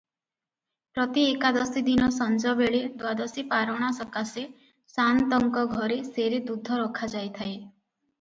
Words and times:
ପ୍ରତି 0.97 1.25
ଏକାଦଶୀଦିନ 1.33 2.07
ସଞ୍ଜବେଳେ 2.15 2.79
ଦ୍ଵାଦଶୀ 3.01 3.43
ପାରଣା 3.51 3.89
ସକାଶେ 3.97 4.45
ସାଆନ୍ତଙ୍କ 4.95 5.67
ଘରେ 5.75 5.99
ସେରେ 6.09 6.41
ଦୁଧ 6.49 6.81
ରଖାଯାଇଥାଏ। 6.81 7.53